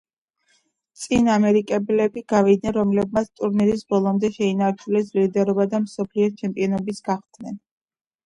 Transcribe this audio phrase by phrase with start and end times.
[1.01, 7.61] წინ ამერიკელები გავიდნენ, რომლებმაც ტურნირის ბოლომდე შეინარჩუნეს ლიდერობა და მსოფლიოს ჩემპიონებიც გახდნენ.